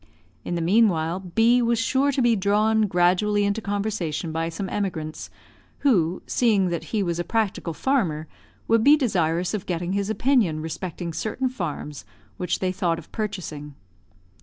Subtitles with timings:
[0.43, 5.29] In the meanwhile, B was sure to be drawn gradually into conversation by some emigrants,
[5.81, 8.27] who, seeing that he was a practical farmer,
[8.67, 12.03] would be desirous of getting his opinion respecting certain farms
[12.37, 13.75] which they thought of purchasing.